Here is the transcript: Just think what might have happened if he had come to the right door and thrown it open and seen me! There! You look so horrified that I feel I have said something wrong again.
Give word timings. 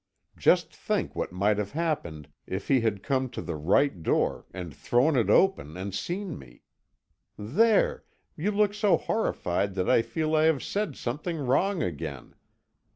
Just 0.35 0.73
think 0.75 1.15
what 1.15 1.31
might 1.31 1.59
have 1.59 1.73
happened 1.73 2.27
if 2.47 2.69
he 2.69 2.81
had 2.81 3.03
come 3.03 3.29
to 3.29 3.39
the 3.39 3.55
right 3.55 4.01
door 4.01 4.47
and 4.51 4.73
thrown 4.75 5.15
it 5.15 5.29
open 5.29 5.77
and 5.77 5.93
seen 5.93 6.39
me! 6.39 6.63
There! 7.37 8.03
You 8.35 8.49
look 8.49 8.73
so 8.73 8.97
horrified 8.97 9.75
that 9.75 9.87
I 9.91 10.01
feel 10.01 10.35
I 10.35 10.45
have 10.45 10.63
said 10.63 10.95
something 10.97 11.37
wrong 11.37 11.83
again. 11.83 12.33